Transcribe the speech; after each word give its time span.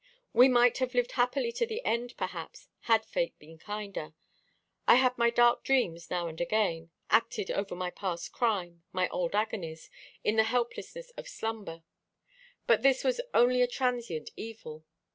"We 0.33 0.47
might 0.49 0.79
have 0.79 0.95
lived 0.95 1.11
happily 1.11 1.51
to 1.51 1.67
the 1.67 1.85
end, 1.85 2.17
perhaps, 2.17 2.67
had 2.89 3.05
Fate 3.05 3.37
been 3.37 3.59
kinder. 3.59 4.15
I 4.87 4.95
had 4.95 5.15
my 5.15 5.29
dark 5.29 5.63
dreams 5.63 6.09
now 6.09 6.25
and 6.27 6.41
again, 6.41 6.89
acted 7.11 7.51
over 7.51 7.75
my 7.75 7.91
past 7.91 8.31
crime, 8.31 8.81
my 8.91 9.07
old 9.09 9.35
agonies, 9.35 9.91
in 10.23 10.37
the 10.37 10.45
helplessness 10.45 11.11
of 11.17 11.27
slumber; 11.27 11.83
but 12.65 12.81
this 12.81 13.03
was 13.03 13.21
only 13.35 13.61
a 13.61 13.67
transient 13.67 14.31
evil. 14.35 14.83